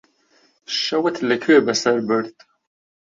شەوت 0.81 1.15
لەکوێ 1.29 1.57
بەسەر 1.65 1.97
برد؟ 2.07 2.35